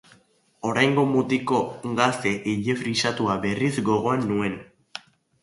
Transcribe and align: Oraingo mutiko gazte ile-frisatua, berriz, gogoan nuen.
Oraingo 0.69 1.03
mutiko 1.09 1.59
gazte 1.99 2.33
ile-frisatua, 2.55 3.37
berriz, 3.45 3.71
gogoan 3.93 4.27
nuen. 4.33 4.59